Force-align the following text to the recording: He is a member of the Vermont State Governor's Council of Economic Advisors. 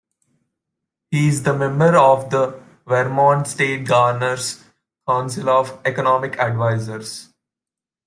He 1.11 1.27
is 1.27 1.45
a 1.45 1.55
member 1.55 1.95
of 1.95 2.31
the 2.31 2.59
Vermont 2.87 3.45
State 3.45 3.85
Governor's 3.87 4.63
Council 5.07 5.47
of 5.47 5.77
Economic 5.85 6.39
Advisors. 6.39 7.29